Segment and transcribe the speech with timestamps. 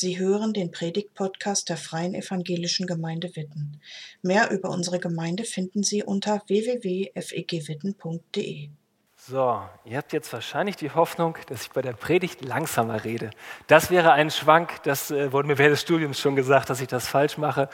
[0.00, 3.80] Sie hören den Predigt-Podcast der Freien Evangelischen Gemeinde Witten.
[4.22, 8.68] Mehr über unsere Gemeinde finden Sie unter www.fegwitten.de.
[9.16, 13.30] So, ihr habt jetzt wahrscheinlich die Hoffnung, dass ich bei der Predigt langsamer rede.
[13.66, 16.86] Das wäre ein Schwank, das äh, wurde mir während des Studiums schon gesagt, dass ich
[16.86, 17.68] das falsch mache.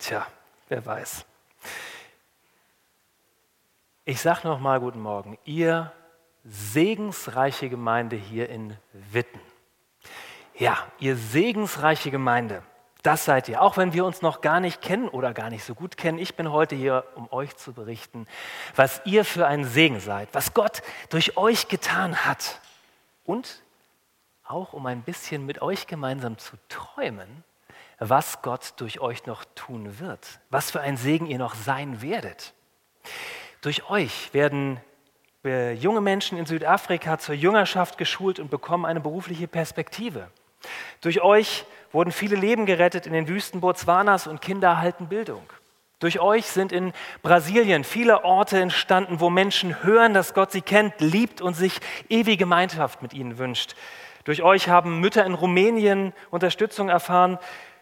[0.00, 0.26] Tja,
[0.68, 1.24] wer weiß.
[4.04, 5.92] Ich sage nochmal guten Morgen, ihr
[6.42, 8.76] segensreiche Gemeinde hier in
[9.12, 9.38] Witten.
[10.58, 12.64] Ja, ihr segensreiche Gemeinde,
[13.04, 13.62] das seid ihr.
[13.62, 16.34] Auch wenn wir uns noch gar nicht kennen oder gar nicht so gut kennen, ich
[16.34, 18.26] bin heute hier, um euch zu berichten,
[18.74, 22.60] was ihr für ein Segen seid, was Gott durch euch getan hat.
[23.24, 23.62] Und
[24.42, 27.44] auch um ein bisschen mit euch gemeinsam zu träumen,
[28.00, 32.52] was Gott durch euch noch tun wird, was für ein Segen ihr noch sein werdet.
[33.60, 34.80] Durch euch werden
[35.44, 40.32] junge Menschen in Südafrika zur Jüngerschaft geschult und bekommen eine berufliche Perspektive.
[41.00, 45.42] Durch euch wurden viele Leben gerettet in den Wüsten Botswanas und Kinder erhalten Bildung.
[46.00, 51.00] Durch euch sind in Brasilien viele Orte entstanden, wo Menschen hören, dass Gott sie kennt,
[51.00, 53.74] liebt und sich ewige Gemeinschaft mit ihnen wünscht.
[54.22, 57.38] Durch euch haben Mütter in Rumänien Unterstützung erfahren.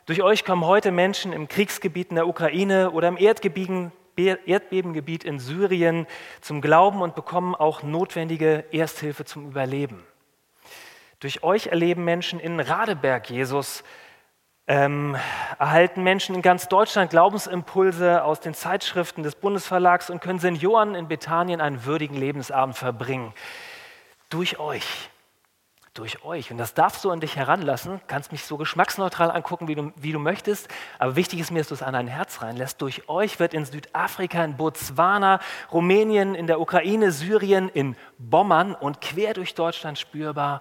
[0.06, 6.06] Durch euch kommen heute Menschen im Kriegsgebiet in der Ukraine oder im Erdbebengebiet in Syrien
[6.40, 10.02] zum Glauben und bekommen auch notwendige Ersthilfe zum Überleben.
[11.20, 13.82] Durch euch erleben Menschen in Radeberg Jesus,
[14.66, 15.16] ähm,
[15.58, 21.08] erhalten Menschen in ganz Deutschland Glaubensimpulse aus den Zeitschriften des Bundesverlags und können Senioren in
[21.08, 23.32] Bethanien einen würdigen Lebensabend verbringen.
[24.28, 25.08] Durch euch.
[25.94, 26.50] Durch euch.
[26.50, 28.02] Und das darfst du an dich heranlassen.
[28.08, 30.68] Kannst mich so geschmacksneutral angucken, wie du, wie du möchtest.
[30.98, 32.82] Aber wichtig ist mir, dass du es an dein Herz reinlässt.
[32.82, 35.40] Durch euch wird in Südafrika, in Botswana,
[35.72, 40.60] Rumänien, in der Ukraine, Syrien, in Bommern und quer durch Deutschland spürbar,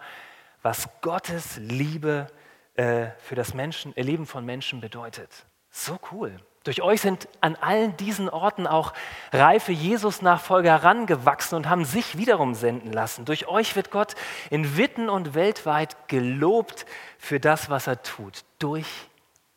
[0.66, 2.26] was Gottes Liebe
[2.74, 5.46] äh, für das Menschen, Leben von Menschen bedeutet.
[5.70, 6.36] So cool.
[6.64, 8.92] Durch euch sind an allen diesen Orten auch
[9.32, 13.26] reife Jesus-Nachfolger herangewachsen und haben sich wiederum senden lassen.
[13.26, 14.16] Durch euch wird Gott
[14.50, 16.88] in Witten und weltweit gelobt
[17.20, 18.44] für das, was er tut.
[18.58, 18.88] Durch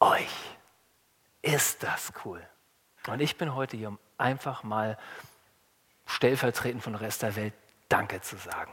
[0.00, 0.28] euch.
[1.40, 2.46] Ist das cool.
[3.06, 4.98] Und ich bin heute hier, um einfach mal
[6.04, 7.54] stellvertretend von der Rest der Welt
[7.88, 8.72] Danke zu sagen.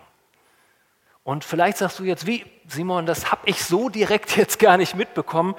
[1.26, 4.96] Und vielleicht sagst du jetzt, wie, Simon, das habe ich so direkt jetzt gar nicht
[4.96, 5.56] mitbekommen.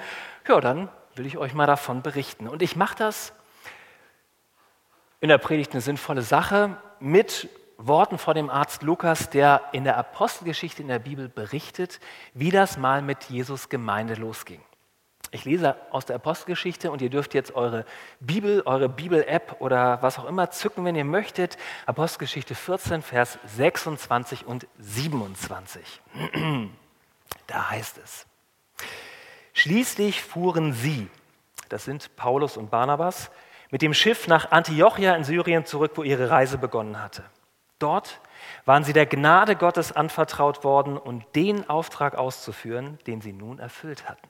[0.47, 2.47] Ja, dann will ich euch mal davon berichten.
[2.47, 3.33] Und ich mache das
[5.19, 9.97] in der Predigt eine sinnvolle Sache mit Worten von dem Arzt Lukas, der in der
[9.97, 11.99] Apostelgeschichte in der Bibel berichtet,
[12.33, 14.61] wie das mal mit Jesus Gemeinde losging.
[15.31, 17.85] Ich lese aus der Apostelgeschichte und ihr dürft jetzt eure
[18.19, 21.57] Bibel, eure Bibel-App oder was auch immer zücken, wenn ihr möchtet.
[21.85, 26.01] Apostelgeschichte 14, Vers 26 und 27.
[27.45, 28.25] Da heißt es,
[29.53, 31.09] schließlich fuhren sie,
[31.69, 33.31] das sind Paulus und Barnabas,
[33.69, 37.23] mit dem Schiff nach Antiochia in Syrien zurück, wo ihre Reise begonnen hatte.
[37.79, 38.21] Dort
[38.65, 44.09] waren sie der Gnade Gottes anvertraut worden und den Auftrag auszuführen, den sie nun erfüllt
[44.09, 44.27] hatten.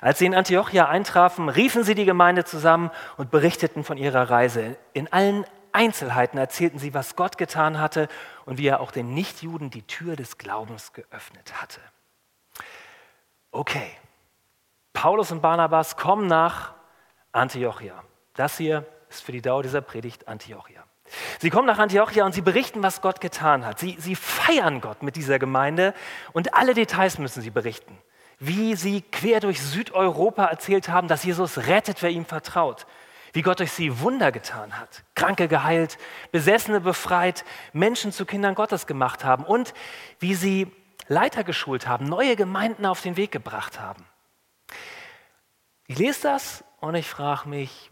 [0.00, 4.76] Als sie in Antiochia eintrafen, riefen sie die Gemeinde zusammen und berichteten von ihrer Reise.
[4.92, 8.08] In allen Einzelheiten erzählten sie, was Gott getan hatte
[8.44, 11.80] und wie er auch den Nichtjuden die Tür des Glaubens geöffnet hatte.
[13.50, 13.90] Okay,
[14.92, 16.74] Paulus und Barnabas kommen nach
[17.32, 18.02] Antiochia.
[18.34, 20.84] Das hier ist für die Dauer dieser Predigt Antiochia.
[21.40, 23.78] Sie kommen nach Antiochia und sie berichten, was Gott getan hat.
[23.78, 25.94] Sie, sie feiern Gott mit dieser Gemeinde
[26.32, 27.98] und alle Details müssen sie berichten
[28.44, 32.86] wie sie quer durch Südeuropa erzählt haben, dass Jesus rettet, wer ihm vertraut.
[33.32, 35.96] Wie Gott durch sie Wunder getan hat, Kranke geheilt,
[36.32, 39.74] Besessene befreit, Menschen zu Kindern Gottes gemacht haben und
[40.18, 40.66] wie sie
[41.06, 44.04] Leiter geschult haben, neue Gemeinden auf den Weg gebracht haben.
[45.86, 47.90] Ich lese das und ich frage mich,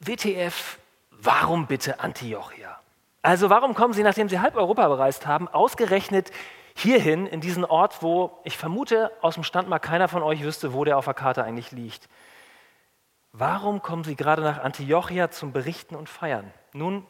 [0.00, 0.78] WTF,
[1.10, 2.78] warum bitte Antiochia?
[3.22, 6.30] Also warum kommen sie, nachdem sie halb Europa bereist haben, ausgerechnet
[6.78, 10.72] hierhin, in diesen Ort, wo ich vermute, aus dem Stand mal keiner von euch wüsste,
[10.72, 12.08] wo der auf der Karte eigentlich liegt.
[13.32, 16.52] Warum kommen Sie gerade nach Antiochia zum Berichten und Feiern?
[16.72, 17.06] Nun,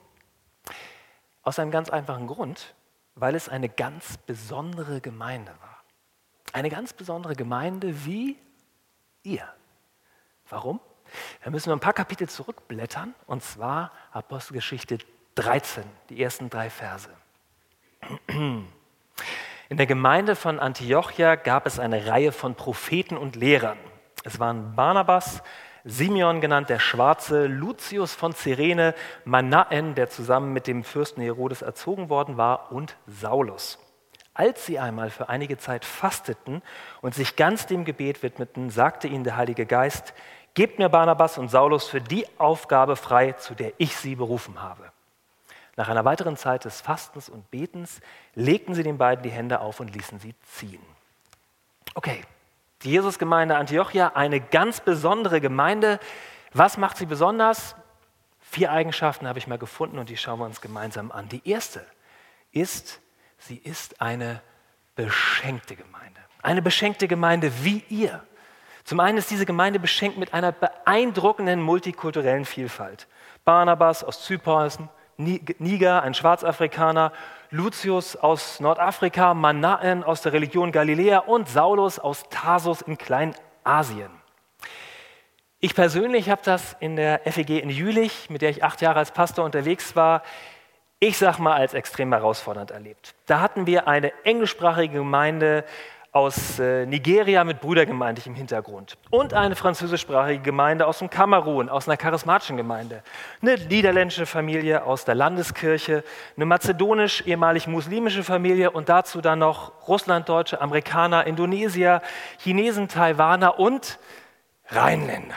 [1.43, 2.75] aus einem ganz einfachen Grund,
[3.15, 5.83] weil es eine ganz besondere Gemeinde war.
[6.53, 8.37] Eine ganz besondere Gemeinde wie
[9.23, 9.47] ihr.
[10.49, 10.81] Warum?
[11.45, 14.99] Da müssen wir ein paar Kapitel zurückblättern, und zwar Apostelgeschichte
[15.37, 17.11] 13, die ersten drei Verse.
[19.71, 23.77] In der Gemeinde von Antiochia gab es eine Reihe von Propheten und Lehrern.
[24.25, 25.43] Es waren Barnabas,
[25.85, 28.95] Simeon genannt der Schwarze, Lucius von Cyrene,
[29.27, 33.79] Manaen, der zusammen mit dem Fürsten Herodes erzogen worden war, und Saulus.
[34.33, 36.63] Als sie einmal für einige Zeit fasteten
[37.03, 40.15] und sich ganz dem Gebet widmeten, sagte ihnen der Heilige Geist,
[40.55, 44.91] Gebt mir Barnabas und Saulus für die Aufgabe frei, zu der ich sie berufen habe.
[45.79, 48.01] Nach einer weiteren Zeit des Fastens und Betens
[48.35, 50.83] legten sie den beiden die Hände auf und ließen sie ziehen.
[51.95, 52.25] Okay,
[52.83, 56.01] die Jesusgemeinde Antiochia, eine ganz besondere Gemeinde.
[56.53, 57.77] Was macht sie besonders?
[58.41, 61.29] Vier Eigenschaften habe ich mal gefunden und die schauen wir uns gemeinsam an.
[61.29, 61.87] Die erste
[62.51, 62.99] ist,
[63.39, 64.43] sie ist eine
[64.97, 66.21] beschenkte Gemeinde.
[66.43, 68.25] Eine beschenkte Gemeinde wie ihr.
[68.83, 73.07] Zum einen ist diese Gemeinde beschenkt mit einer beeindruckenden multikulturellen Vielfalt.
[73.45, 74.89] Barnabas aus Zypern,
[75.19, 77.13] Niger, ein Schwarzafrikaner,
[77.51, 84.11] Lucius aus Nordafrika, Manaen aus der Religion Galiläa und Saulus aus Tarsus in Kleinasien.
[85.59, 89.11] Ich persönlich habe das in der FEG in Jülich, mit der ich acht Jahre als
[89.11, 90.23] Pastor unterwegs war,
[91.01, 93.17] ich sag mal als extrem herausfordernd erlebt.
[93.27, 95.65] Da hatten wir eine englischsprachige Gemeinde
[96.13, 101.97] aus äh, Nigeria mit brüdergemeindlichem Hintergrund und eine französischsprachige Gemeinde aus dem Kamerun, aus einer
[101.97, 103.03] charismatischen Gemeinde,
[103.43, 106.03] eine niederländische Familie aus der Landeskirche,
[106.37, 112.01] eine mazedonisch ehemalig muslimische Familie und dazu dann noch Russlanddeutsche, Amerikaner, Indonesier,
[112.39, 113.99] Chinesen, Taiwaner und
[114.69, 115.37] Rheinländer.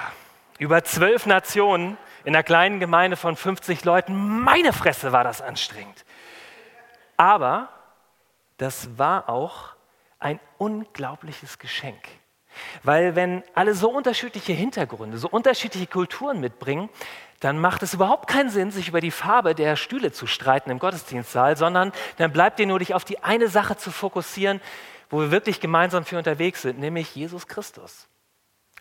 [0.57, 4.39] Über zwölf Nationen in einer kleinen Gemeinde von 50 Leuten.
[4.41, 6.05] Meine Fresse war das anstrengend.
[7.17, 7.69] Aber
[8.57, 9.75] das war auch
[10.21, 11.99] ein unglaubliches Geschenk.
[12.83, 16.89] Weil wenn alle so unterschiedliche Hintergründe, so unterschiedliche Kulturen mitbringen,
[17.39, 20.79] dann macht es überhaupt keinen Sinn, sich über die Farbe der Stühle zu streiten im
[20.79, 24.61] Gottesdienstsaal, sondern dann bleibt dir nur, dich auf die eine Sache zu fokussieren,
[25.09, 28.07] wo wir wirklich gemeinsam für unterwegs sind, nämlich Jesus Christus.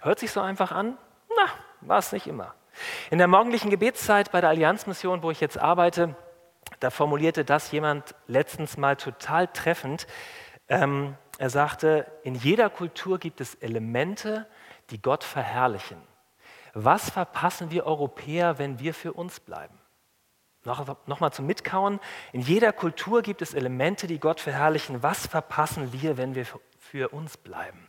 [0.01, 0.99] Hört sich so einfach an?
[1.37, 1.51] Na,
[1.81, 2.55] war es nicht immer.
[3.11, 6.15] In der morgendlichen Gebetszeit bei der Allianzmission, wo ich jetzt arbeite,
[6.81, 10.07] da formulierte das jemand letztens mal total treffend.
[10.69, 14.47] Ähm, er sagte, in jeder Kultur gibt es Elemente,
[14.91, 15.97] die Gott verherrlichen.
[16.75, 19.79] Was verpassen wir Europäer, wenn wir für uns bleiben?
[20.65, 21.99] Nochmal noch zum Mitkauen.
[22.35, 25.03] In jeder Kultur gibt es Elemente, die Gott verherrlichen.
[25.03, 26.45] Was verpassen wir, wenn wir
[26.79, 27.89] für uns bleiben?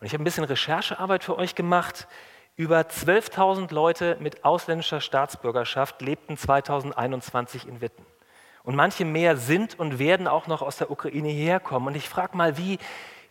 [0.00, 2.08] Und ich habe ein bisschen Recherchearbeit für euch gemacht.
[2.56, 8.06] Über 12.000 Leute mit ausländischer Staatsbürgerschaft lebten 2021 in Witten.
[8.68, 11.88] Und manche mehr sind und werden auch noch aus der Ukraine herkommen.
[11.88, 12.78] Und ich frage mal, wie,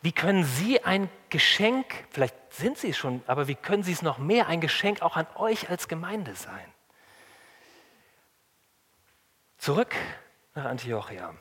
[0.01, 4.01] wie können Sie ein Geschenk, vielleicht sind Sie es schon, aber wie können Sie es
[4.01, 6.65] noch mehr, ein Geschenk auch an euch als Gemeinde sein?
[9.59, 9.93] Zurück
[10.55, 11.35] nach Antiochia.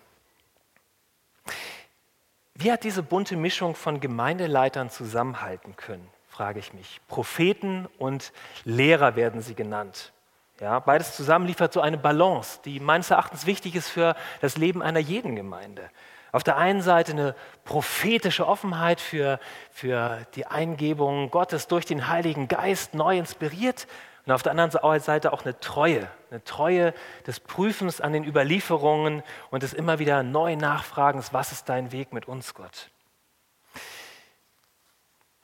[2.52, 7.00] Wie hat diese bunte Mischung von Gemeindeleitern zusammenhalten können, frage ich mich.
[7.08, 8.34] Propheten und
[8.64, 10.12] Lehrer werden sie genannt.
[10.60, 14.82] Ja, beides zusammen liefert so eine Balance, die meines Erachtens wichtig ist für das Leben
[14.82, 15.90] einer jeden Gemeinde.
[16.32, 19.38] Auf der einen Seite eine prophetische Offenheit für,
[19.70, 23.86] für die Eingebung Gottes durch den Heiligen Geist neu inspiriert
[24.24, 26.94] und auf der anderen Seite auch eine Treue, eine Treue
[27.26, 32.12] des Prüfens an den Überlieferungen und des immer wieder neuen Nachfragens, was ist dein Weg
[32.12, 32.90] mit uns, Gott?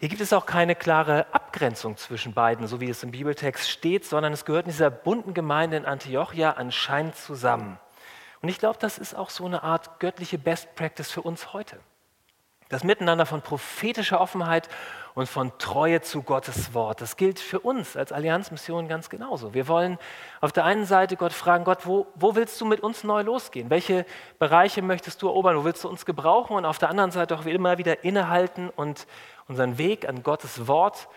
[0.02, 4.04] Hier gibt es auch keine klare Abgrenzung zwischen beiden, so wie es im Bibeltext steht,
[4.04, 7.78] sondern es gehört in dieser bunten Gemeinde in Antiochia anscheinend zusammen.
[8.40, 11.78] Und ich glaube, das ist auch so eine Art göttliche Best Practice für uns heute.
[12.68, 14.68] Das Miteinander von prophetischer Offenheit
[15.14, 17.00] und von Treue zu Gottes Wort.
[17.00, 19.54] Das gilt für uns als Allianzmission ganz genauso.
[19.54, 19.98] Wir wollen
[20.40, 23.70] auf der einen Seite Gott fragen, Gott, wo, wo willst du mit uns neu losgehen?
[23.70, 24.04] Welche
[24.40, 25.56] Bereiche möchtest du erobern?
[25.58, 26.56] Wo willst du uns gebrauchen?
[26.56, 29.06] Und auf der anderen Seite auch immer wieder innehalten und
[29.48, 31.08] unseren Weg an Gottes Wort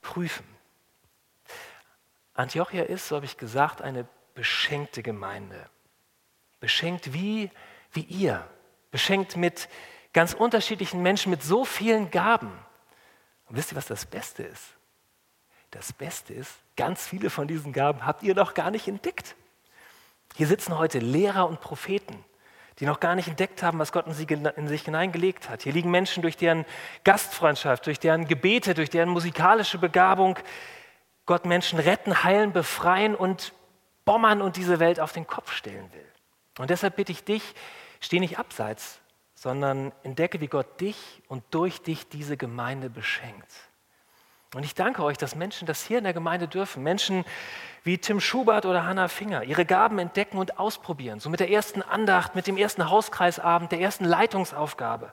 [0.00, 0.46] prüfen.
[2.34, 5.68] Antiochia ist, so habe ich gesagt, eine beschenkte Gemeinde.
[6.60, 7.50] Beschenkt wie,
[7.92, 8.46] wie ihr.
[8.90, 9.68] Beschenkt mit
[10.12, 12.52] ganz unterschiedlichen Menschen, mit so vielen Gaben.
[13.48, 14.64] Und wisst ihr, was das Beste ist?
[15.70, 19.34] Das Beste ist, ganz viele von diesen Gaben habt ihr noch gar nicht entdeckt.
[20.36, 22.24] Hier sitzen heute Lehrer und Propheten
[22.80, 25.62] die noch gar nicht entdeckt haben, was Gott in, sie, in sich hineingelegt hat.
[25.62, 26.64] Hier liegen Menschen durch deren
[27.04, 30.38] Gastfreundschaft, durch deren Gebete, durch deren musikalische Begabung
[31.26, 33.52] Gott Menschen retten, heilen, befreien und
[34.04, 36.06] bommern und diese Welt auf den Kopf stellen will.
[36.58, 37.54] Und deshalb bitte ich dich,
[38.00, 39.00] steh nicht abseits,
[39.34, 43.50] sondern entdecke, wie Gott dich und durch dich diese Gemeinde beschenkt.
[44.54, 46.82] Und ich danke euch, dass Menschen das hier in der Gemeinde dürfen.
[46.82, 47.24] Menschen
[47.84, 51.20] wie Tim Schubert oder Hannah Finger ihre Gaben entdecken und ausprobieren.
[51.20, 55.12] So mit der ersten Andacht, mit dem ersten Hauskreisabend, der ersten Leitungsaufgabe.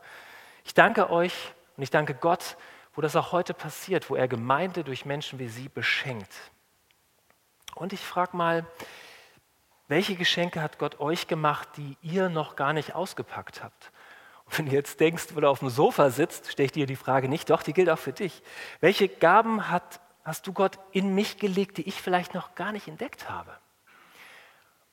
[0.65, 2.57] Ich danke euch und ich danke Gott,
[2.93, 6.33] wo das auch heute passiert, wo er Gemeinde durch Menschen wie sie beschenkt.
[7.75, 8.65] Und ich frage mal,
[9.87, 13.91] welche Geschenke hat Gott euch gemacht, die ihr noch gar nicht ausgepackt habt?
[14.55, 17.49] Wenn du jetzt denkst, du auf dem Sofa sitzt, stelle ich dir die Frage nicht,
[17.49, 18.41] doch, die gilt auch für dich.
[18.79, 22.87] Welche Gaben hat, hast du Gott in mich gelegt, die ich vielleicht noch gar nicht
[22.87, 23.51] entdeckt habe?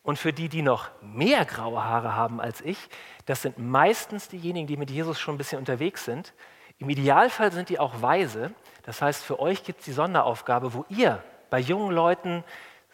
[0.03, 2.79] Und für die, die noch mehr graue Haare haben als ich,
[3.25, 6.33] das sind meistens diejenigen, die mit Jesus schon ein bisschen unterwegs sind.
[6.79, 8.53] Im Idealfall sind die auch weise.
[8.85, 12.45] Das heißt, für euch gibt es die Sonderaufgabe, wo ihr bei jungen Leuten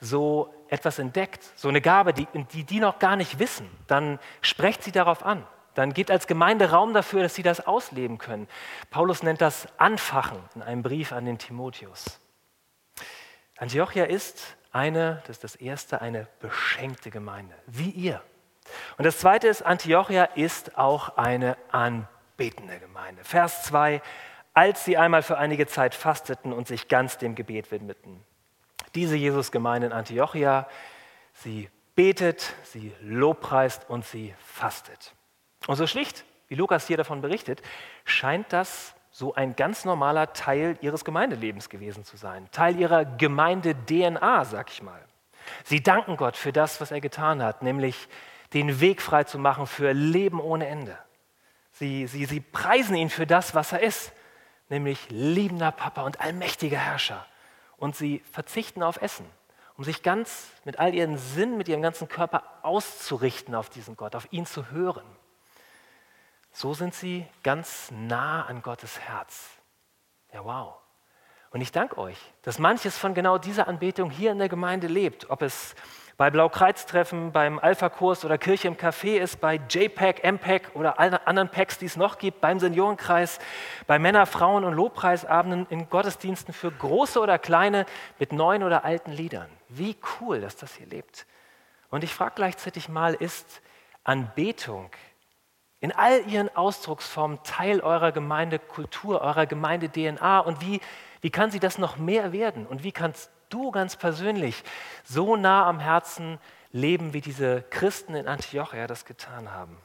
[0.00, 4.82] so etwas entdeckt, so eine Gabe, die, die die noch gar nicht wissen, dann sprecht
[4.82, 5.46] sie darauf an.
[5.74, 8.48] Dann gibt als Gemeinde Raum dafür, dass sie das ausleben können.
[8.90, 12.20] Paulus nennt das Anfachen in einem Brief an den Timotheus.
[13.58, 18.22] Antiochia ist eine, das ist das erste, eine beschenkte Gemeinde, wie ihr.
[18.96, 23.24] Und das zweite ist, Antiochia ist auch eine anbetende Gemeinde.
[23.24, 24.02] Vers 2,
[24.54, 28.22] als sie einmal für einige Zeit fasteten und sich ganz dem Gebet widmeten.
[28.94, 30.68] Diese Jesusgemeinde in Antiochia,
[31.34, 35.14] sie betet, sie lobpreist und sie fastet.
[35.66, 37.62] Und so schlicht, wie Lukas hier davon berichtet,
[38.04, 42.48] scheint das so ein ganz normaler Teil ihres Gemeindelebens gewesen zu sein.
[42.50, 45.00] Teil ihrer Gemeinde-DNA, sag ich mal.
[45.64, 48.08] Sie danken Gott für das, was er getan hat, nämlich
[48.54, 50.98] den Weg frei zu machen für Leben ohne Ende.
[51.72, 54.12] Sie, sie, sie preisen ihn für das, was er ist,
[54.68, 57.26] nämlich liebender Papa und allmächtiger Herrscher.
[57.76, 59.26] Und sie verzichten auf Essen,
[59.76, 64.14] um sich ganz mit all ihren Sinn, mit ihrem ganzen Körper auszurichten auf diesen Gott,
[64.14, 65.04] auf ihn zu hören.
[66.52, 69.48] So sind sie ganz nah an Gottes Herz.
[70.32, 70.74] Ja, wow.
[71.50, 75.28] Und ich danke euch, dass manches von genau dieser Anbetung hier in der Gemeinde lebt.
[75.30, 75.74] Ob es
[76.16, 81.48] bei Blaukreuztreffen, beim Alpha-Kurs oder Kirche im Café ist, bei JPEG, MPEG oder allen anderen
[81.48, 83.38] Packs, die es noch gibt, beim Seniorenkreis,
[83.86, 87.86] bei Männer-, Frauen- und Lobpreisabenden in Gottesdiensten für große oder kleine
[88.18, 89.50] mit neuen oder alten Liedern.
[89.68, 91.26] Wie cool, dass das hier lebt.
[91.90, 93.60] Und ich frage gleichzeitig mal, ist
[94.04, 94.90] Anbetung
[95.82, 100.38] in all ihren Ausdrucksformen Teil eurer Gemeindekultur, eurer Gemeinde-DNA.
[100.38, 100.80] Und wie,
[101.20, 102.68] wie kann sie das noch mehr werden?
[102.68, 104.62] Und wie kannst du ganz persönlich
[105.02, 106.38] so nah am Herzen
[106.70, 109.76] leben, wie diese Christen in Antiochia das getan haben?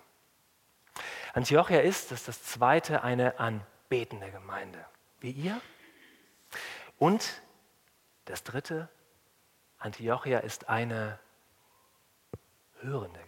[1.33, 4.85] Antiochia ist, das ist das zweite, eine anbetende Gemeinde,
[5.19, 5.59] wie ihr.
[6.99, 7.41] Und
[8.25, 8.87] das dritte,
[9.79, 11.17] Antiochia ist eine
[12.81, 13.19] hörende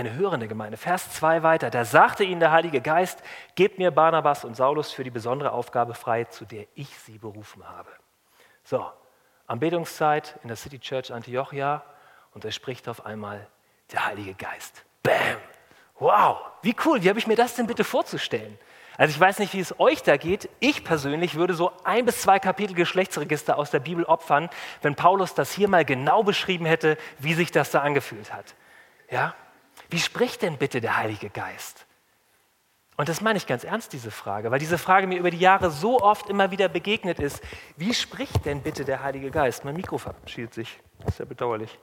[0.00, 0.76] eine hörende Gemeinde.
[0.76, 3.22] Vers 2 weiter, da sagte ihnen der Heilige Geist,
[3.54, 7.68] gebt mir Barnabas und Saulus für die besondere Aufgabe frei, zu der ich sie berufen
[7.68, 7.90] habe.
[8.64, 8.84] So,
[9.46, 11.82] Anbetungszeit in der City Church Antiochia
[12.32, 13.46] und er spricht auf einmal
[13.92, 14.84] der Heilige Geist.
[15.02, 15.36] Bam!
[15.98, 18.58] Wow, wie cool, wie habe ich mir das denn bitte vorzustellen?
[18.96, 20.48] Also ich weiß nicht, wie es euch da geht.
[20.60, 24.48] Ich persönlich würde so ein bis zwei Kapitel Geschlechtsregister aus der Bibel opfern,
[24.82, 28.54] wenn Paulus das hier mal genau beschrieben hätte, wie sich das da angefühlt hat.
[29.10, 29.34] Ja?
[29.90, 31.86] Wie spricht denn bitte der Heilige Geist?
[32.96, 35.70] Und das meine ich ganz ernst, diese Frage, weil diese Frage mir über die Jahre
[35.70, 37.42] so oft immer wieder begegnet ist.
[37.76, 39.64] Wie spricht denn bitte der Heilige Geist?
[39.64, 40.78] Mein Mikro verabschiedet sich.
[40.98, 41.78] Das ist ja bedauerlich.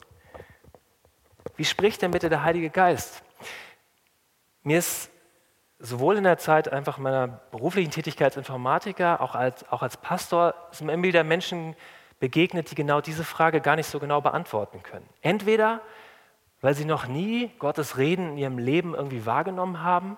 [1.56, 3.24] Wie spricht denn bitte der Heilige Geist?
[4.64, 5.10] Mir ist
[5.80, 10.54] sowohl in der Zeit einfach meiner beruflichen Tätigkeit als Informatiker, auch als, auch als Pastor,
[10.72, 11.76] sind immer wieder Menschen
[12.20, 15.08] begegnet, die genau diese Frage gar nicht so genau beantworten können.
[15.22, 15.82] Entweder
[16.62, 20.18] weil sie noch nie Gottes Reden in ihrem Leben irgendwie wahrgenommen haben.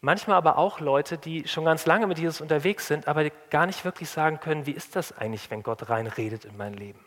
[0.00, 3.84] Manchmal aber auch Leute, die schon ganz lange mit Jesus unterwegs sind, aber gar nicht
[3.84, 6.98] wirklich sagen können, wie ist das eigentlich, wenn Gott rein redet in mein Leben?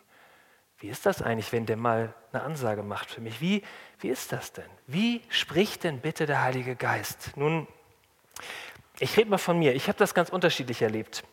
[0.77, 3.41] Wie ist das eigentlich, wenn der mal eine Ansage macht für mich?
[3.41, 3.63] Wie,
[3.99, 4.69] wie ist das denn?
[4.87, 7.35] Wie spricht denn bitte der Heilige Geist?
[7.35, 7.67] Nun,
[8.99, 9.73] ich rede mal von mir.
[9.73, 11.23] Ich habe das ganz unterschiedlich erlebt.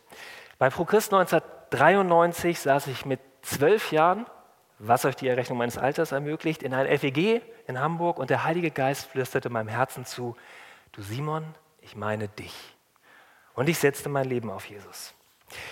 [0.59, 4.25] Bei ProChrist 1993 saß ich mit zwölf Jahren
[4.79, 8.71] was euch die Errechnung meines Alters ermöglicht, in ein FEG in Hamburg und der Heilige
[8.71, 10.35] Geist flüsterte meinem Herzen zu,
[10.91, 11.45] du Simon,
[11.81, 12.53] ich meine dich.
[13.53, 15.13] Und ich setzte mein Leben auf Jesus.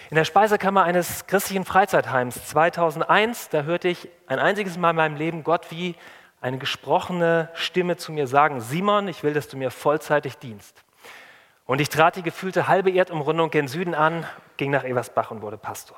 [0.10, 5.16] In der Speisekammer eines christlichen Freizeitheims 2001, da hörte ich ein einziges Mal in meinem
[5.16, 5.96] Leben Gott wie
[6.42, 10.84] eine gesprochene Stimme zu mir sagen, Simon, ich will, dass du mir vollzeitig dienst.
[11.66, 14.26] Und ich trat die gefühlte halbe Erdumrundung gen Süden an,
[14.58, 15.98] ging nach Eversbach und wurde Pastor.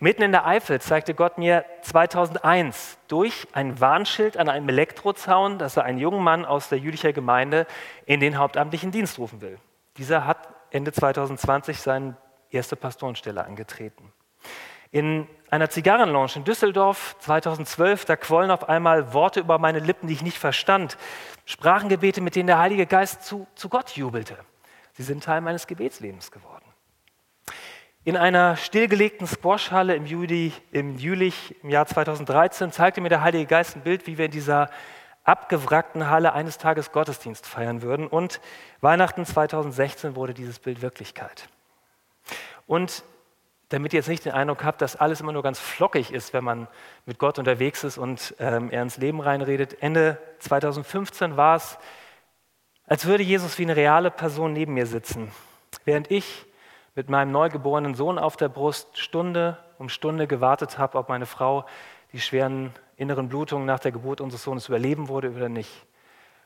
[0.00, 5.76] Mitten in der Eifel zeigte Gott mir 2001 durch ein Warnschild an einem Elektrozaun, dass
[5.76, 7.66] er einen jungen Mann aus der jüdischen Gemeinde
[8.06, 9.58] in den hauptamtlichen Dienst rufen will.
[9.98, 12.16] Dieser hat Ende 2020 seine
[12.50, 14.12] erste Pastorenstelle angetreten.
[14.90, 20.14] In einer Zigarrenlounge in Düsseldorf 2012, da quollen auf einmal Worte über meine Lippen, die
[20.14, 20.98] ich nicht verstand.
[21.46, 24.36] Sprachengebete, mit denen der Heilige Geist zu, zu Gott jubelte.
[24.92, 26.51] Sie sind Teil meines Gebetslebens geworden.
[28.04, 33.46] In einer stillgelegten Squashhalle im, Juli, im Jülich im Jahr 2013 zeigte mir der Heilige
[33.46, 34.70] Geist ein Bild, wie wir in dieser
[35.22, 38.08] abgewrackten Halle eines Tages Gottesdienst feiern würden.
[38.08, 38.40] Und
[38.80, 41.48] Weihnachten 2016 wurde dieses Bild Wirklichkeit.
[42.66, 43.04] Und
[43.68, 46.42] damit ihr jetzt nicht den Eindruck habt, dass alles immer nur ganz flockig ist, wenn
[46.42, 46.66] man
[47.06, 49.80] mit Gott unterwegs ist und ähm, er ins Leben reinredet.
[49.80, 51.78] Ende 2015 war es,
[52.84, 55.30] als würde Jesus wie eine reale Person neben mir sitzen,
[55.84, 56.46] während ich
[56.94, 61.64] mit meinem neugeborenen Sohn auf der Brust Stunde um Stunde gewartet habe, ob meine Frau
[62.12, 65.86] die schweren inneren Blutungen nach der Geburt unseres Sohnes überleben wurde oder nicht.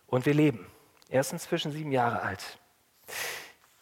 [0.06, 0.66] Und wir leben.
[1.08, 2.58] Er ist inzwischen sieben Jahre alt.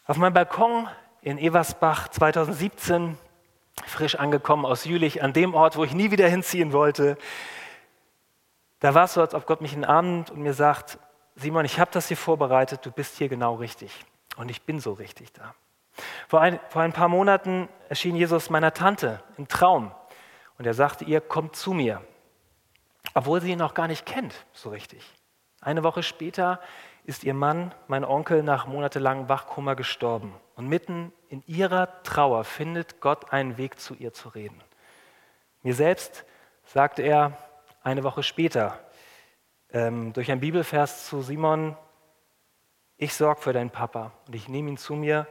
[0.06, 0.88] Auf meinem Balkon
[1.23, 3.16] in Eversbach 2017
[3.87, 7.16] frisch angekommen aus Jülich, an dem Ort, wo ich nie wieder hinziehen wollte.
[8.80, 10.99] Da war es so, als ob Gott mich in den Arm nimmt und mir sagt,
[11.37, 14.04] Simon, ich habe das hier vorbereitet, du bist hier genau richtig.
[14.37, 15.54] Und ich bin so richtig da.
[16.29, 19.93] Vor ein, vor ein paar Monaten erschien Jesus meiner Tante im Traum
[20.59, 22.03] und er sagte ihr, kommt zu mir,
[23.15, 25.05] obwohl sie ihn noch gar nicht kennt, so richtig.
[25.61, 26.61] Eine Woche später
[27.05, 30.35] ist ihr Mann, mein Onkel, nach monatelangem Wachkummer gestorben.
[30.57, 34.63] Und mitten in ihrer Trauer findet Gott einen Weg, zu ihr zu reden.
[35.63, 36.25] Mir selbst
[36.65, 37.37] sagte er
[37.83, 38.79] eine Woche später
[39.73, 41.77] ähm, durch ein Bibelvers zu Simon,
[42.97, 45.27] ich sorge für deinen Papa und ich nehme ihn zu mir.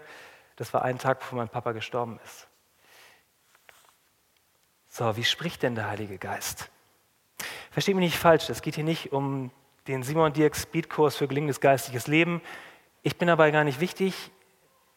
[0.55, 2.47] Das war ein Tag, bevor mein Papa gestorben ist.
[4.89, 6.69] So, wie spricht denn der Heilige Geist?
[7.71, 9.49] Versteht mich nicht falsch, es geht hier nicht um
[9.87, 12.41] den Simon Dirk Speedkurs für gelingendes geistiges Leben.
[13.01, 14.31] Ich bin dabei gar nicht wichtig.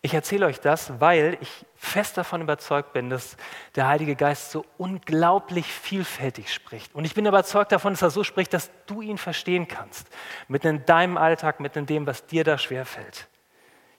[0.02, 3.36] Ich erzähle euch das, weil ich fest davon überzeugt bin, dass
[3.74, 6.94] der Heilige Geist so unglaublich vielfältig spricht.
[6.94, 10.06] Und ich bin überzeugt davon, dass er so spricht, dass du ihn verstehen kannst.
[10.46, 13.26] Mitten in deinem Alltag, mitten in dem, was dir da schwerfällt.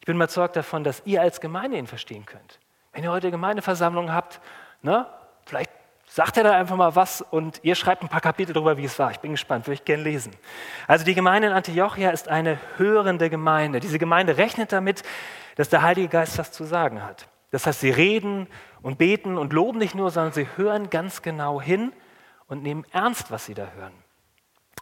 [0.07, 2.59] Ich bin überzeugt davon, dass ihr als Gemeinde ihn verstehen könnt.
[2.93, 4.39] Wenn ihr heute Gemeindeversammlung habt,
[4.81, 5.05] ne,
[5.45, 5.69] vielleicht
[6.07, 8.97] sagt er da einfach mal was und ihr schreibt ein paar Kapitel darüber, wie es
[8.99, 9.11] war.
[9.11, 10.31] Ich bin gespannt, würde ich gerne lesen.
[10.87, 13.81] Also die Gemeinde in Antiochia ist eine hörende Gemeinde.
[13.81, 15.03] Diese Gemeinde rechnet damit,
[15.57, 17.27] dass der Heilige Geist was zu sagen hat.
[17.51, 18.47] Das heißt, sie reden
[18.81, 21.91] und beten und loben nicht nur, sondern sie hören ganz genau hin
[22.47, 24.06] und nehmen ernst, was sie da hören.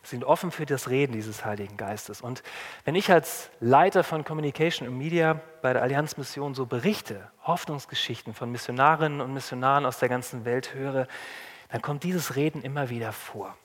[0.05, 2.21] Sind offen für das Reden dieses Heiligen Geistes.
[2.21, 2.43] Und
[2.83, 8.33] wenn ich als Leiter von Communication und Media bei der Allianz Mission so berichte, Hoffnungsgeschichten
[8.33, 11.07] von Missionarinnen und Missionaren aus der ganzen Welt höre,
[11.69, 13.57] dann kommt dieses Reden immer wieder vor.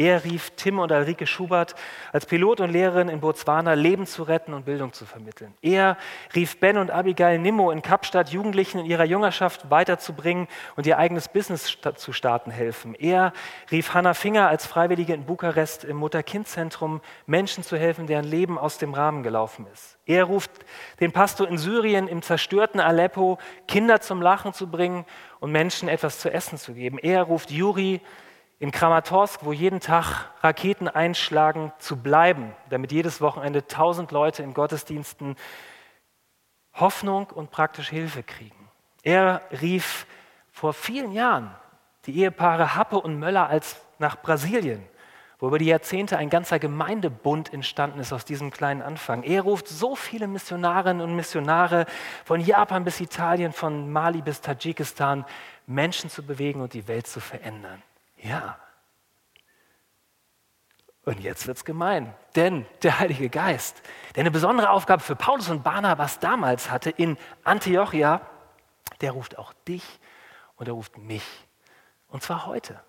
[0.00, 1.74] Er rief Tim und Ulrike Schubert
[2.10, 5.52] als Pilot und Lehrerin in Botswana Leben zu retten und Bildung zu vermitteln.
[5.60, 5.98] Er
[6.34, 11.28] rief Ben und Abigail Nimmo in Kapstadt Jugendlichen in ihrer Jüngerschaft weiterzubringen und ihr eigenes
[11.28, 12.94] Business zu starten helfen.
[12.94, 13.34] Er
[13.70, 18.78] rief Hannah Finger als Freiwillige in Bukarest im Mutter-Kind-Zentrum Menschen zu helfen, deren Leben aus
[18.78, 19.98] dem Rahmen gelaufen ist.
[20.06, 20.50] Er ruft
[21.00, 23.36] den Pastor in Syrien im zerstörten Aleppo
[23.68, 25.04] Kinder zum Lachen zu bringen
[25.40, 26.96] und Menschen etwas zu essen zu geben.
[26.96, 28.00] Er ruft Juri
[28.60, 34.54] in Kramatorsk, wo jeden Tag Raketen einschlagen, zu bleiben, damit jedes Wochenende tausend Leute in
[34.54, 35.34] Gottesdiensten
[36.74, 38.68] Hoffnung und praktische Hilfe kriegen.
[39.02, 40.06] Er rief
[40.52, 41.54] vor vielen Jahren
[42.04, 44.86] die Ehepaare Happe und Möller als nach Brasilien,
[45.38, 49.22] wo über die Jahrzehnte ein ganzer Gemeindebund entstanden ist aus diesem kleinen Anfang.
[49.22, 51.86] Er ruft so viele Missionarinnen und Missionare
[52.26, 55.24] von Japan bis Italien, von Mali bis Tadschikistan,
[55.66, 57.82] Menschen zu bewegen und die Welt zu verändern.
[58.22, 58.58] Ja.
[61.04, 63.82] Und jetzt wird es gemein, denn der Heilige Geist,
[64.14, 68.20] der eine besondere Aufgabe für Paulus und Barnabas damals hatte in Antiochia,
[69.00, 69.84] der ruft auch dich
[70.56, 71.24] und er ruft mich.
[72.08, 72.80] Und zwar heute.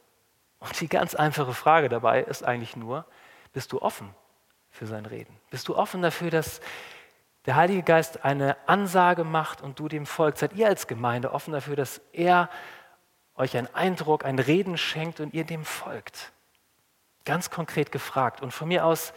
[0.59, 3.05] Und die ganz einfache Frage dabei ist eigentlich nur,
[3.53, 4.13] bist du offen
[4.69, 5.39] für sein Reden?
[5.49, 6.61] Bist du offen dafür, dass
[7.45, 10.41] der Heilige Geist eine Ansage macht und du dem folgst?
[10.41, 12.49] Seid ihr als Gemeinde offen dafür, dass er
[13.35, 16.31] euch einen Eindruck, ein Reden schenkt und ihr dem folgt.
[17.25, 18.41] Ganz konkret gefragt.
[18.41, 19.13] Und von mir aus,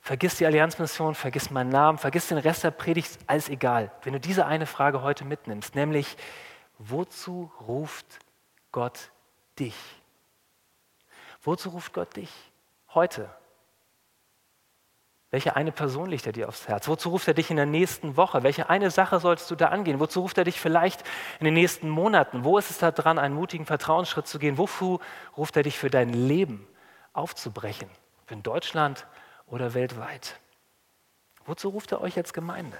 [0.00, 3.90] vergiss die Allianzmission, vergiss meinen Namen, vergiss den Rest der Predigt, alles egal.
[4.02, 6.16] Wenn du diese eine Frage heute mitnimmst, nämlich,
[6.78, 8.06] wozu ruft
[8.72, 9.10] Gott
[9.58, 9.74] dich?
[11.42, 12.30] Wozu ruft Gott dich
[12.94, 13.30] heute?
[15.30, 16.86] Welche eine Person legt er dir aufs Herz?
[16.86, 18.44] Wozu ruft er dich in der nächsten Woche?
[18.44, 19.98] Welche eine Sache sollst du da angehen?
[19.98, 21.02] Wozu ruft er dich vielleicht
[21.40, 22.44] in den nächsten Monaten?
[22.44, 24.56] Wo ist es da dran, einen mutigen Vertrauensschritt zu gehen?
[24.56, 25.00] Wofür
[25.36, 26.66] ruft er dich für dein Leben
[27.12, 27.88] aufzubrechen?
[28.30, 29.06] In Deutschland
[29.46, 30.38] oder weltweit?
[31.44, 32.76] Wozu ruft er euch als Gemeinde?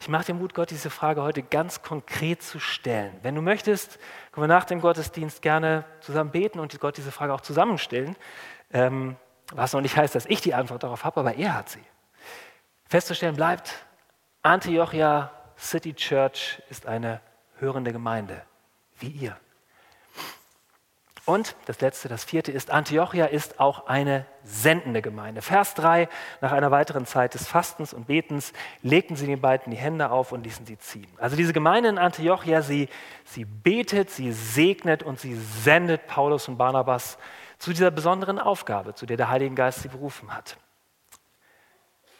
[0.00, 3.14] Ich mache dir Mut, Gott diese Frage heute ganz konkret zu stellen.
[3.22, 3.98] Wenn du möchtest,
[4.32, 8.16] können wir nach dem Gottesdienst gerne zusammen beten und Gott diese Frage auch zusammenstellen.
[8.72, 9.16] Ähm,
[9.52, 11.82] was noch nicht heißt, dass ich die Antwort darauf habe, aber er hat sie.
[12.88, 13.86] Festzustellen bleibt,
[14.42, 17.20] Antiochia City Church ist eine
[17.58, 18.42] hörende Gemeinde,
[18.98, 19.36] wie ihr.
[21.24, 25.40] Und das letzte, das vierte ist, Antiochia ist auch eine sendende Gemeinde.
[25.40, 26.08] Vers 3,
[26.40, 30.32] nach einer weiteren Zeit des Fastens und Betens legten sie den beiden die Hände auf
[30.32, 31.06] und ließen sie ziehen.
[31.18, 32.88] Also diese Gemeinde in Antiochia, sie,
[33.24, 37.18] sie betet, sie segnet und sie sendet Paulus und Barnabas
[37.62, 40.56] zu dieser besonderen Aufgabe, zu der der Heilige Geist sie berufen hat.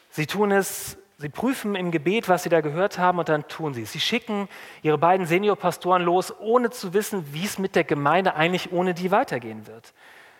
[0.09, 3.73] Sie tun es Sie prüfen im Gebet, was sie da gehört haben, und dann tun
[3.73, 3.93] sie es.
[3.93, 4.49] Sie schicken
[4.81, 9.11] ihre beiden Seniorpastoren los, ohne zu wissen, wie es mit der Gemeinde eigentlich ohne die
[9.11, 9.93] weitergehen wird.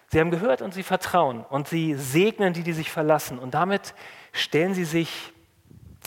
[0.08, 3.40] Sie haben gehört und sie vertrauen und sie segnen die, die sich verlassen.
[3.40, 3.94] Und damit
[4.34, 5.32] stellen sie sich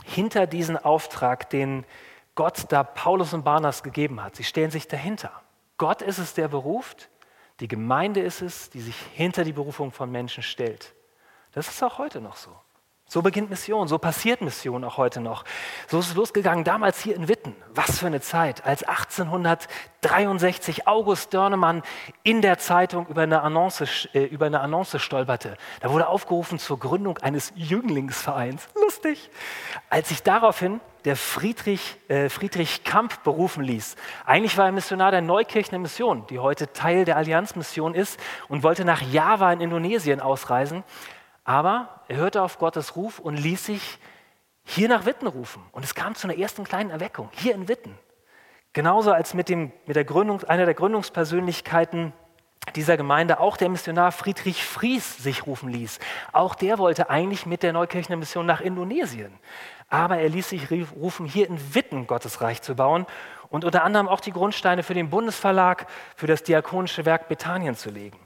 [0.05, 1.87] hinter diesen Auftrag, den
[2.35, 4.37] Gott da Paulus und Barnas gegeben hat.
[4.37, 5.33] Sie stellen sich dahinter.
[5.79, 7.09] Gott ist es, der beruft.
[7.61, 10.95] Die Gemeinde ist es, die sich hinter die Berufung von Menschen stellt.
[11.53, 12.51] Das ist auch heute noch so.
[13.09, 15.45] So beginnt Mission, so passiert Mission auch heute noch.
[15.87, 17.55] So ist es losgegangen damals hier in Witten.
[17.73, 21.85] Was für eine Zeit, als 1863 August Dörnemann
[22.25, 25.57] in der Zeitung über eine Annonce, äh, über eine Annonce stolperte.
[25.81, 28.67] Da wurde aufgerufen zur Gründung eines Jünglingsvereins.
[28.75, 29.31] Lustig.
[29.89, 33.95] Als sich daraufhin der Friedrich, äh, Friedrich Kamp berufen ließ.
[34.27, 38.85] Eigentlich war er Missionar der Neukirchner Mission, die heute Teil der Allianzmission ist und wollte
[38.85, 40.83] nach Java in Indonesien ausreisen.
[41.45, 43.99] Aber er hörte auf Gottes Ruf und ließ sich
[44.65, 45.63] hier nach Witten rufen.
[45.71, 47.97] Und es kam zu einer ersten kleinen Erweckung, hier in Witten.
[48.73, 52.13] Genauso als mit, dem, mit der Gründung, einer der Gründungspersönlichkeiten
[52.75, 56.01] dieser Gemeinde auch der Missionar Friedrich Fries sich rufen ließ.
[56.33, 59.33] Auch der wollte eigentlich mit der Neukirchner Mission nach Indonesien.
[59.89, 63.07] Aber er ließ sich rufen, hier in Witten Gottes Reich zu bauen
[63.49, 67.91] und unter anderem auch die Grundsteine für den Bundesverlag, für das diakonische Werk Bethanien zu
[67.91, 68.19] legen.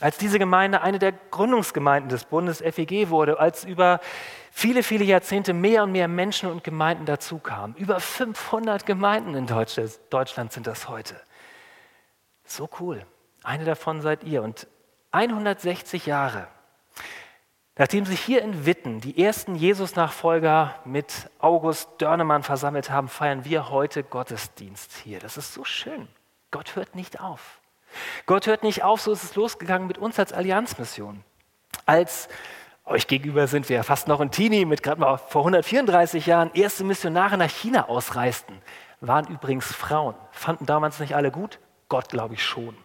[0.00, 4.00] Als diese Gemeinde eine der Gründungsgemeinden des Bundes FEG wurde, als über
[4.50, 7.76] viele, viele Jahrzehnte mehr und mehr Menschen und Gemeinden dazukamen.
[7.76, 11.14] Über 500 Gemeinden in Deutschland sind das heute.
[12.44, 13.06] So cool.
[13.44, 14.42] Eine davon seid ihr.
[14.42, 14.66] Und
[15.12, 16.48] 160 Jahre,
[17.76, 23.70] nachdem sich hier in Witten die ersten Jesus-Nachfolger mit August Dörnemann versammelt haben, feiern wir
[23.70, 25.18] heute Gottesdienst hier.
[25.18, 26.08] Das ist so schön.
[26.50, 27.60] Gott hört nicht auf.
[28.26, 31.22] Gott hört nicht auf, so ist es losgegangen mit uns als Allianzmission.
[31.86, 32.28] Als
[32.84, 36.84] euch gegenüber sind wir fast noch ein Teenie mit gerade mal vor 134 Jahren erste
[36.84, 38.60] Missionare nach China ausreisten.
[39.00, 40.14] Waren übrigens Frauen.
[40.32, 41.58] Fanden damals nicht alle gut?
[41.88, 42.76] Gott glaube ich schon.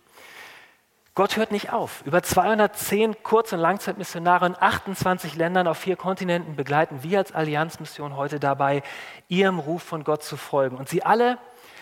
[1.19, 2.01] Gott hört nicht auf.
[2.05, 8.15] Über 210 Kurz- und Langzeitmissionare in 28 Ländern auf vier Kontinenten begleiten wir als Allianzmission
[8.15, 8.83] heute dabei,
[9.27, 10.77] ihrem Ruf von Gott zu folgen.
[10.77, 11.37] Und sie alle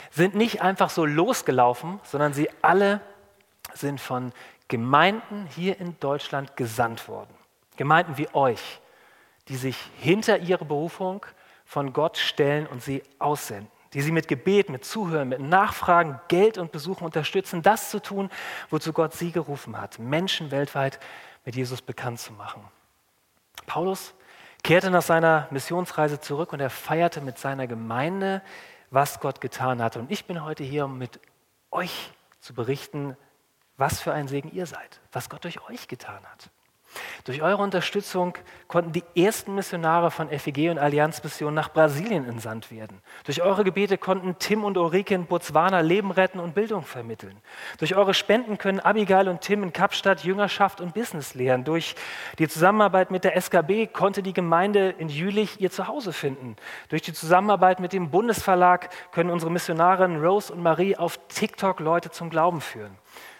[0.09, 2.99] sind nicht einfach so losgelaufen, sondern sie alle
[3.75, 4.33] sind von
[4.69, 7.35] Gemeinden hier in Deutschland gesandt worden.
[7.75, 8.81] Gemeinden wie euch,
[9.49, 11.23] die sich hinter ihre Berufung
[11.63, 16.57] von Gott stellen und sie aussenden, die sie mit Gebet, mit Zuhören, mit Nachfragen, Geld
[16.57, 18.29] und Besuchen unterstützen, das zu tun,
[18.69, 20.99] wozu Gott sie gerufen hat, Menschen weltweit
[21.45, 22.63] mit Jesus bekannt zu machen.
[23.65, 24.13] Paulus
[24.63, 28.41] kehrte nach seiner Missionsreise zurück und er feierte mit seiner Gemeinde,
[28.89, 29.97] was Gott getan hat.
[29.97, 31.19] Und ich bin heute hier, um mit
[31.71, 33.15] euch zu berichten,
[33.77, 36.49] was für ein Segen ihr seid, was Gott durch euch getan hat.
[37.25, 38.33] Durch eure Unterstützung
[38.67, 43.01] konnten die ersten Missionare von FEG und Allianzmission nach Brasilien entsandt werden.
[43.25, 47.37] Durch eure Gebete konnten Tim und Ulrike in Botswana Leben retten und Bildung vermitteln.
[47.79, 51.63] Durch eure Spenden können Abigail und Tim in Kapstadt Jüngerschaft und Business lehren.
[51.63, 51.95] Durch
[52.39, 56.55] die Zusammenarbeit mit der SKB konnte die Gemeinde in Jülich ihr Zuhause finden.
[56.89, 62.11] Durch die Zusammenarbeit mit dem Bundesverlag können unsere Missionarinnen Rose und Marie auf TikTok Leute
[62.11, 62.97] zum Glauben führen.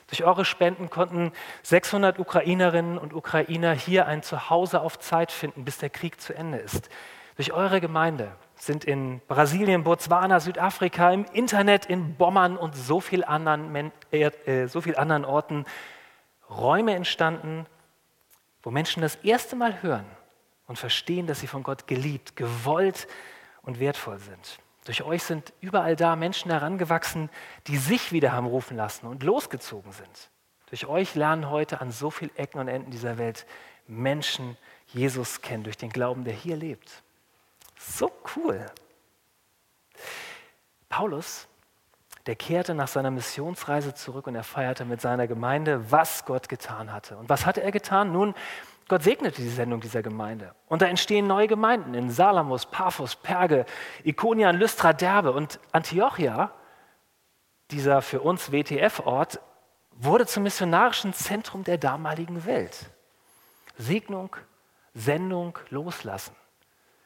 [0.08, 5.78] Durch eure Spenden konnten 600 Ukrainerinnen und Ukrainer hier ein Zuhause auf Zeit finden, bis
[5.78, 6.89] der Krieg zu Ende ist.
[7.36, 13.24] Durch eure Gemeinde sind in Brasilien, Botswana, Südafrika, im Internet, in Bommern und so viel
[13.24, 15.65] anderen, äh, so viel anderen Orten
[16.50, 17.67] Räume entstanden,
[18.63, 20.06] wo Menschen das erste Mal hören
[20.65, 23.08] und verstehen, dass sie von Gott geliebt, gewollt
[23.62, 24.60] und wertvoll sind.
[24.88, 27.30] Durch euch sind überall da Menschen herangewachsen,
[27.67, 30.30] die sich wieder haben rufen lassen und losgezogen sind.
[30.69, 33.45] Durch euch lernen heute an so vielen Ecken und Enden dieser Welt
[33.86, 34.56] Menschen
[34.88, 37.04] Jesus kennen, durch den Glauben, der hier lebt.
[37.78, 38.65] So cool.
[40.88, 41.50] Paulus,
[42.26, 46.93] der kehrte nach seiner Missionsreise zurück und er feierte mit seiner Gemeinde, was Gott getan
[46.93, 47.17] hatte.
[47.17, 48.13] Und was hatte er getan?
[48.13, 48.34] Nun,
[48.88, 50.56] Gott segnete die Sendung dieser Gemeinde.
[50.67, 53.65] Und da entstehen neue Gemeinden in Salamus, Paphos, Perge,
[54.04, 56.52] Ikonian, Lystra, Derbe und Antiochia,
[57.71, 59.41] dieser für uns WTF-Ort,
[59.91, 62.89] wurde zum missionarischen Zentrum der damaligen Welt.
[63.78, 64.36] Segnung,
[64.93, 66.36] Sendung, Loslassen.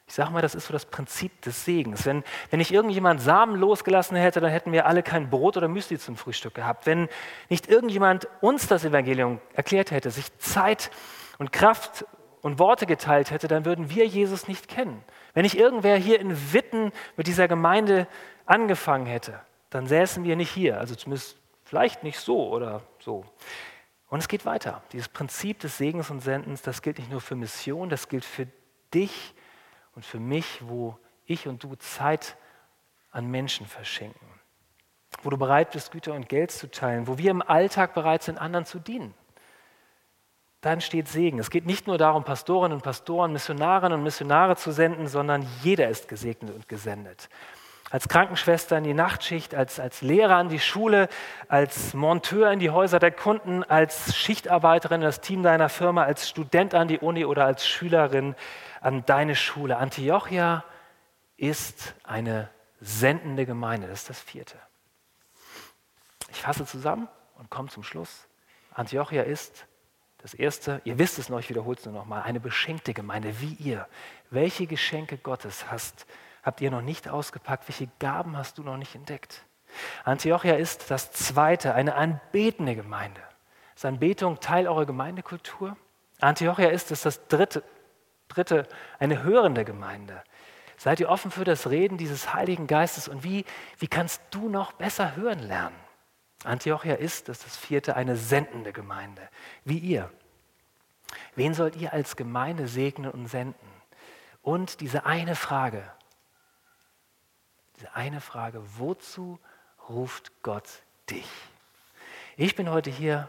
[0.06, 2.04] Ich sage mal, das ist so das Prinzip des Segens.
[2.04, 5.98] Wenn, wenn nicht irgendjemand Samen losgelassen hätte, dann hätten wir alle kein Brot oder Müsli
[5.98, 6.86] zum Frühstück gehabt.
[6.86, 7.08] Wenn
[7.48, 10.90] nicht irgendjemand uns das Evangelium erklärt hätte, sich Zeit
[11.38, 12.04] und Kraft
[12.42, 15.02] und Worte geteilt hätte, dann würden wir Jesus nicht kennen.
[15.32, 18.06] Wenn nicht irgendwer hier in Witten mit dieser Gemeinde
[18.46, 19.40] angefangen hätte,
[19.70, 20.78] dann säßen wir nicht hier.
[20.78, 23.24] Also zumindest vielleicht nicht so oder so.
[24.08, 24.82] Und es geht weiter.
[24.92, 28.46] Dieses Prinzip des Segens und Sendens, das gilt nicht nur für Mission, das gilt für
[28.92, 29.34] dich
[29.94, 32.36] und für mich, wo ich und du Zeit
[33.10, 34.26] an Menschen verschenken.
[35.22, 38.38] Wo du bereit bist, Güter und Geld zu teilen, wo wir im Alltag bereit sind,
[38.38, 39.14] anderen zu dienen.
[40.62, 41.38] Dann steht Segen.
[41.38, 45.88] Es geht nicht nur darum, Pastorinnen und Pastoren, Missionarinnen und Missionare zu senden, sondern jeder
[45.88, 47.28] ist gesegnet und gesendet
[47.92, 51.10] als Krankenschwester in die Nachtschicht, als, als Lehrer an die Schule,
[51.48, 56.26] als Monteur in die Häuser der Kunden, als Schichtarbeiterin in das Team deiner Firma, als
[56.26, 58.34] Student an die Uni oder als Schülerin
[58.80, 59.76] an deine Schule.
[59.76, 60.64] Antiochia
[61.36, 62.48] ist eine
[62.80, 63.88] sendende Gemeinde.
[63.88, 64.56] Das ist das vierte.
[66.30, 68.26] Ich fasse zusammen und komme zum Schluss.
[68.72, 69.66] Antiochia ist
[70.22, 73.40] das erste, ihr wisst es noch, ich wiederhole es nur noch mal, eine beschenkte Gemeinde
[73.40, 73.86] wie ihr.
[74.30, 76.06] Welche Geschenke Gottes hast
[76.42, 77.68] habt ihr noch nicht ausgepackt?
[77.68, 79.44] Welche Gaben hast du noch nicht entdeckt?
[80.04, 83.20] Antiochia ist das zweite, eine anbetende Gemeinde.
[83.74, 85.76] Ist Anbetung Teil eurer Gemeindekultur?
[86.20, 87.62] Antiochia ist es das dritte,
[88.28, 90.22] dritte, eine hörende Gemeinde.
[90.76, 93.44] Seid ihr offen für das Reden dieses Heiligen Geistes und wie,
[93.78, 95.76] wie kannst du noch besser hören lernen?
[96.44, 99.28] Antiochia ist, das ist das vierte, eine sendende Gemeinde,
[99.64, 100.10] wie ihr.
[101.34, 103.72] Wen sollt ihr als Gemeinde segnen und senden?
[104.42, 105.88] Und diese eine Frage,
[107.76, 109.38] diese eine Frage, wozu
[109.88, 110.68] ruft Gott
[111.10, 111.28] dich?
[112.36, 113.28] Ich bin heute hier,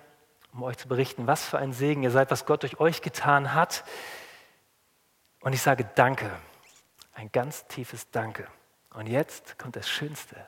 [0.53, 3.53] um euch zu berichten, was für ein Segen ihr seid, was Gott durch euch getan
[3.53, 3.83] hat.
[5.41, 6.31] Und ich sage Danke,
[7.13, 8.47] ein ganz tiefes Danke.
[8.91, 10.47] Und jetzt kommt das Schönste.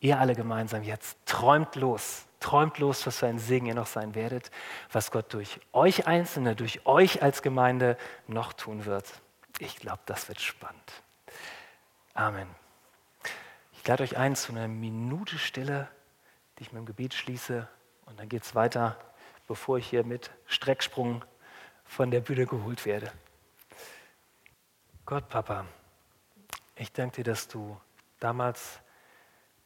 [0.00, 4.14] Ihr alle gemeinsam jetzt träumt los, träumt los, was für ein Segen ihr noch sein
[4.14, 4.50] werdet,
[4.90, 9.04] was Gott durch euch Einzelne, durch euch als Gemeinde noch tun wird.
[9.58, 11.02] Ich glaube, das wird spannend.
[12.14, 12.48] Amen.
[13.74, 15.88] Ich lade euch ein zu einer Minute Stille,
[16.58, 17.68] die ich mit dem Gebet schließe.
[18.06, 18.96] Und dann geht es weiter,
[19.46, 21.24] bevor ich hier mit Strecksprung
[21.84, 23.12] von der Bühne geholt werde.
[25.04, 25.66] Gott, Papa,
[26.76, 27.78] ich danke dir, dass du
[28.18, 28.80] damals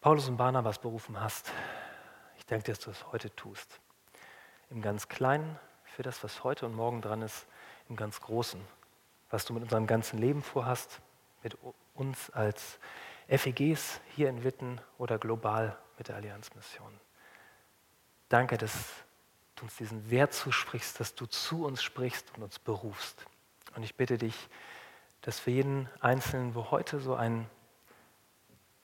[0.05, 1.51] Paulus und Barnabas berufen hast.
[2.37, 3.81] Ich danke dir, dass du es heute tust.
[4.69, 7.47] Im ganz Kleinen für das, was heute und morgen dran ist,
[7.89, 8.61] im ganz Großen,
[9.31, 11.01] was du mit unserem ganzen Leben vorhast,
[11.43, 11.57] mit
[11.95, 12.79] uns als
[13.29, 17.01] FEGs hier in Witten oder global mit der Allianzmission.
[18.29, 18.75] Danke, dass
[19.57, 23.25] du uns diesen Wert zusprichst, dass du zu uns sprichst und uns berufst.
[23.75, 24.51] Und ich bitte dich,
[25.23, 27.49] dass für jeden Einzelnen, wo heute so ein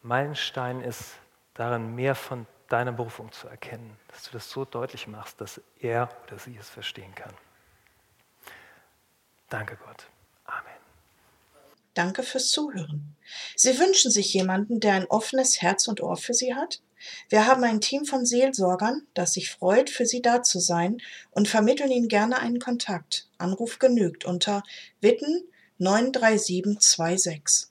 [0.02, 1.14] Meilenstein ist,
[1.54, 6.08] darin mehr von deiner Berufung zu erkennen, dass du das so deutlich machst, dass er
[6.24, 7.34] oder sie es verstehen kann.
[9.48, 10.06] Danke Gott.
[11.94, 13.16] Danke fürs Zuhören.
[13.56, 16.80] Sie wünschen sich jemanden, der ein offenes Herz und Ohr für Sie hat?
[17.28, 21.48] Wir haben ein Team von Seelsorgern, das sich freut, für Sie da zu sein und
[21.48, 23.28] vermitteln Ihnen gerne einen Kontakt.
[23.38, 24.62] Anruf genügt unter
[25.00, 25.42] Witten
[25.78, 27.69] 93726.